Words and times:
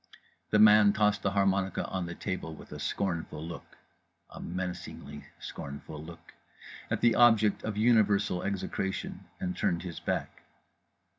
The 0.49 0.57
man 0.57 0.93
tossed 0.93 1.21
the 1.21 1.29
harmonica 1.29 1.85
on 1.85 2.07
the 2.07 2.15
table 2.15 2.55
with 2.55 2.71
a 2.71 2.79
scornful 2.79 3.45
look 3.45 3.77
(a 4.31 4.39
menacingly 4.39 5.25
scornful 5.39 6.03
look) 6.03 6.33
at 6.89 7.01
the 7.01 7.13
object 7.13 7.63
of 7.63 7.77
universal 7.77 8.41
execration; 8.41 9.25
and 9.39 9.55
turned 9.55 9.83
his 9.83 9.99
back. 9.99 10.41